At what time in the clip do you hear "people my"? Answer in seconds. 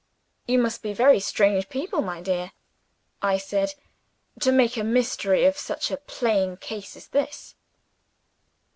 1.69-2.21